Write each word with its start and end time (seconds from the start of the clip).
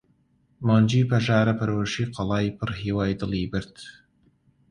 مۆنجی 0.67 1.01
پەژارە 1.09 1.53
پەرۆشی 1.59 2.09
قەڵای 2.15 2.55
پڕ 2.57 2.69
هیوای 2.81 3.17
دڵی 3.19 3.45
برد! 3.51 3.75